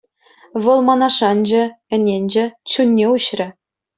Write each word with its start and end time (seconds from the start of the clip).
Вӑл 0.63 0.79
мана 0.87 1.09
шанчӗ, 1.17 1.61
ӗненчӗ, 1.97 2.45
чунне 2.71 3.05
уҫрӗ. 3.13 3.47